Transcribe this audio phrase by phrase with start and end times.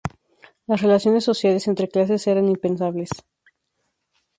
[0.65, 3.11] Las relaciones sociales entre clases eran impensables.